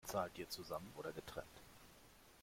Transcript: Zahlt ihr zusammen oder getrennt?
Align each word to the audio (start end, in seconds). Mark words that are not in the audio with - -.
Zahlt 0.03 0.39
ihr 0.39 0.49
zusammen 0.49 0.91
oder 0.97 1.11
getrennt? 1.11 1.61